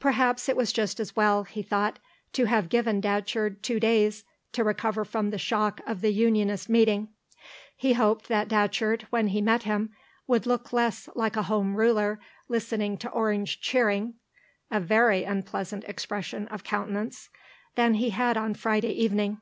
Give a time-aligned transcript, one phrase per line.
[0.00, 2.00] Perhaps it was just as well, he thought,
[2.32, 7.10] to have given Datcherd two days to recover from the shock of the Unionist meeting.
[7.76, 9.94] He hoped that Datcherd, when he met him,
[10.26, 12.18] would look less like a Home Ruler
[12.48, 14.14] listening to Orange cheering
[14.68, 17.30] (a very unpleasant expression of countenance)
[17.76, 19.38] than he had on Friday evening.